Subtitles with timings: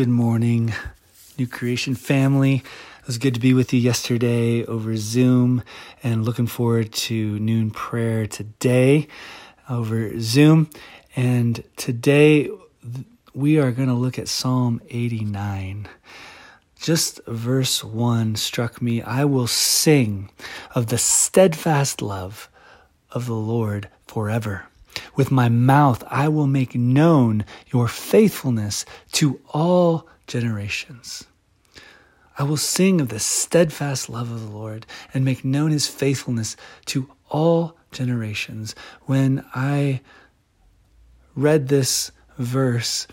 [0.00, 0.72] Good morning,
[1.36, 2.62] New Creation family.
[3.00, 5.62] It was good to be with you yesterday over Zoom
[6.02, 9.08] and looking forward to noon prayer today
[9.68, 10.70] over Zoom.
[11.16, 12.48] And today
[13.34, 15.86] we are going to look at Psalm 89.
[16.80, 19.02] Just verse 1 struck me.
[19.02, 20.30] I will sing
[20.74, 22.48] of the steadfast love
[23.10, 24.64] of the Lord forever.
[25.16, 31.24] With my mouth, I will make known your faithfulness to all generations.
[32.38, 36.56] I will sing of the steadfast love of the Lord and make known his faithfulness
[36.86, 38.74] to all generations.
[39.02, 40.00] When I
[41.34, 43.06] read this verse,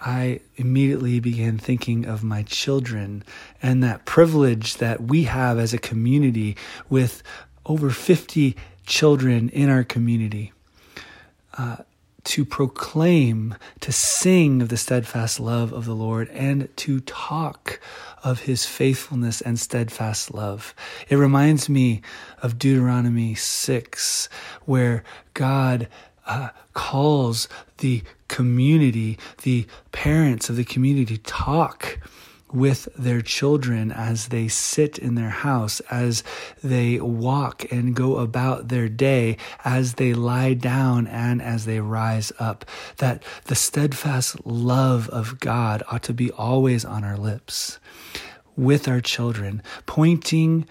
[0.00, 3.22] I immediately began thinking of my children
[3.62, 6.56] and that privilege that we have as a community
[6.88, 7.22] with
[7.70, 10.52] over 50 children in our community
[11.56, 11.76] uh,
[12.24, 17.78] to proclaim, to sing of the steadfast love of the Lord, and to talk
[18.24, 20.74] of his faithfulness and steadfast love.
[21.08, 22.02] It reminds me
[22.42, 24.28] of Deuteronomy 6,
[24.64, 25.86] where God
[26.26, 27.46] uh, calls
[27.78, 32.00] the community, the parents of the community, talk
[32.52, 36.22] with their children as they sit in their house, as
[36.62, 42.32] they walk and go about their day, as they lie down and as they rise
[42.38, 42.64] up.
[42.98, 47.78] That the steadfast love of God ought to be always on our lips
[48.56, 50.66] with our children, pointing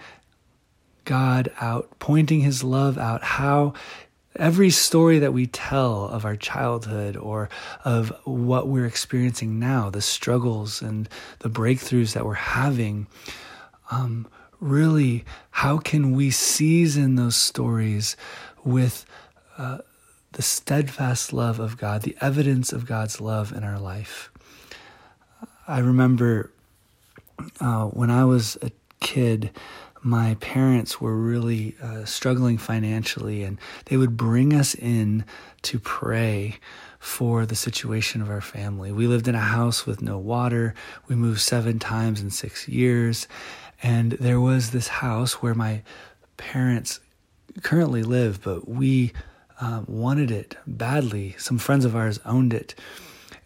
[1.05, 3.73] God out, pointing his love out, how
[4.35, 7.49] Every story that we tell of our childhood or
[7.83, 13.07] of what we're experiencing now, the struggles and the breakthroughs that we're having,
[13.91, 14.27] um,
[14.59, 18.16] really, how can we season those stories
[18.63, 19.05] with
[19.57, 19.80] uh,
[20.33, 24.31] the steadfast love of God, the evidence of God's love in our life?
[25.67, 26.52] I remember
[27.59, 29.52] uh, when I was a kid,
[30.02, 35.25] my parents were really uh, struggling financially, and they would bring us in
[35.63, 36.57] to pray
[37.00, 38.91] for the situation of our family.
[38.91, 40.73] We lived in a house with no water.
[41.07, 43.28] We moved seven times in six years.
[43.81, 45.81] And there was this house where my
[46.35, 47.00] parents
[47.63, 49.13] currently live, but we
[49.62, 51.35] um, wanted it badly.
[51.38, 52.75] Some friends of ours owned it.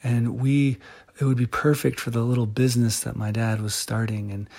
[0.03, 0.77] And we
[1.19, 4.49] it would be perfect for the little business that my dad was starting and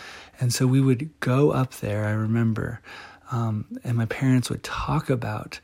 [0.41, 2.81] and so we would go up there i remember
[3.33, 5.59] um, and my parents would talk about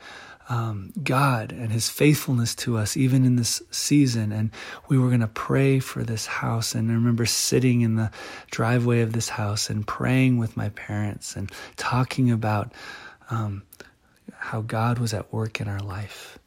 [0.50, 4.32] um, God and His faithfulness to us, even in this season.
[4.32, 4.50] And
[4.88, 6.74] we were going to pray for this house.
[6.74, 8.10] And I remember sitting in the
[8.50, 12.72] driveway of this house and praying with my parents and talking about
[13.30, 13.62] um,
[14.32, 16.39] how God was at work in our life.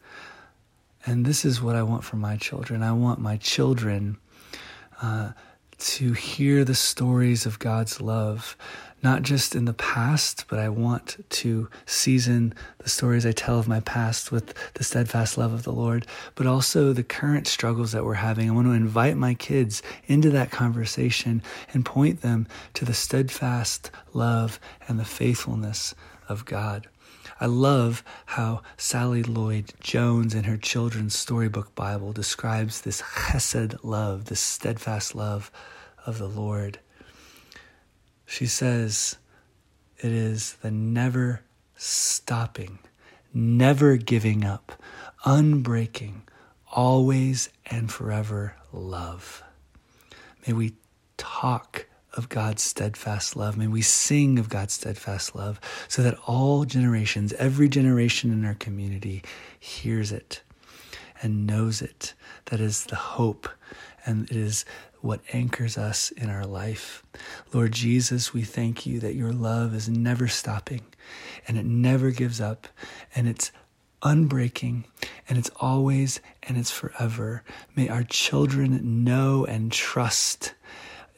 [1.05, 2.81] And this is what I want for my children.
[2.81, 4.17] I want my children
[5.01, 5.31] uh,
[5.77, 8.55] to hear the stories of God's love,
[9.01, 13.67] not just in the past, but I want to season the stories I tell of
[13.67, 18.05] my past with the steadfast love of the Lord, but also the current struggles that
[18.05, 18.49] we're having.
[18.49, 21.43] I want to invite my kids into that conversation
[21.73, 25.93] and point them to the steadfast love and the faithfulness
[26.29, 26.87] of God.
[27.39, 34.25] I love how Sally Lloyd Jones in her children's storybook Bible describes this chesed love,
[34.25, 35.51] this steadfast love
[36.05, 36.79] of the Lord.
[38.25, 39.17] She says
[39.97, 41.41] it is the never
[41.75, 42.79] stopping,
[43.33, 44.81] never giving up,
[45.25, 46.21] unbreaking,
[46.71, 49.43] always and forever love.
[50.47, 50.73] May we
[51.17, 53.57] talk of God's steadfast love.
[53.57, 58.53] May we sing of God's steadfast love so that all generations, every generation in our
[58.53, 59.23] community,
[59.59, 60.41] hears it
[61.21, 62.13] and knows it.
[62.45, 63.49] That is the hope
[64.05, 64.65] and it is
[65.01, 67.03] what anchors us in our life.
[67.51, 70.81] Lord Jesus, we thank you that your love is never stopping
[71.47, 72.67] and it never gives up
[73.15, 73.51] and it's
[74.01, 74.83] unbreaking
[75.27, 77.43] and it's always and it's forever.
[77.75, 80.53] May our children know and trust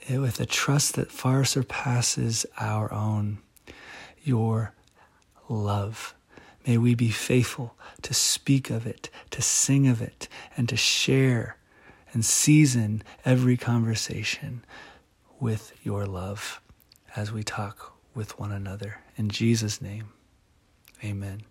[0.09, 3.39] with a trust that far surpasses our own,
[4.23, 4.73] your
[5.49, 6.13] love.
[6.65, 11.57] May we be faithful to speak of it, to sing of it, and to share
[12.13, 14.63] and season every conversation
[15.39, 16.61] with your love
[17.15, 19.01] as we talk with one another.
[19.17, 20.09] In Jesus' name,
[21.03, 21.41] amen.